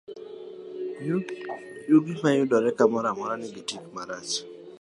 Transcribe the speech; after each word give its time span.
Yugi 1.89 2.13
mayudore 2.21 2.67
kamoro 2.77 3.07
amora, 3.13 3.33
nigi 3.41 3.61
tik 3.69 3.81
marach. 3.95 4.33